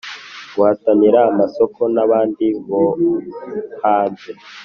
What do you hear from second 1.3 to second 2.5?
amasoko n'abandi